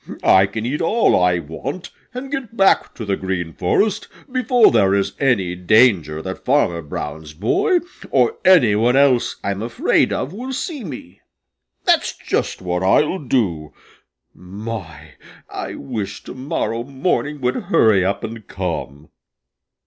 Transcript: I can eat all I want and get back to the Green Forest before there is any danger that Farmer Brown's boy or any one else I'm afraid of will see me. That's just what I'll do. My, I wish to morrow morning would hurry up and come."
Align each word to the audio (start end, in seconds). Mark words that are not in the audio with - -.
I 0.23 0.47
can 0.47 0.65
eat 0.65 0.81
all 0.81 1.15
I 1.15 1.37
want 1.37 1.91
and 2.11 2.31
get 2.31 2.57
back 2.57 2.95
to 2.95 3.05
the 3.05 3.15
Green 3.15 3.53
Forest 3.53 4.07
before 4.31 4.71
there 4.71 4.95
is 4.95 5.13
any 5.19 5.53
danger 5.55 6.23
that 6.23 6.43
Farmer 6.43 6.81
Brown's 6.81 7.35
boy 7.35 7.81
or 8.09 8.39
any 8.43 8.73
one 8.73 8.95
else 8.95 9.35
I'm 9.43 9.61
afraid 9.61 10.11
of 10.11 10.33
will 10.33 10.53
see 10.53 10.83
me. 10.83 11.21
That's 11.85 12.15
just 12.17 12.63
what 12.63 12.81
I'll 12.81 13.19
do. 13.19 13.73
My, 14.33 15.11
I 15.51 15.75
wish 15.75 16.23
to 16.23 16.33
morrow 16.33 16.81
morning 16.83 17.39
would 17.41 17.65
hurry 17.69 18.03
up 18.03 18.23
and 18.23 18.47
come." 18.47 19.09